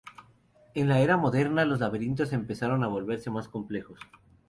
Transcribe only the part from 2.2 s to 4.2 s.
empezaron a volverse más complejos.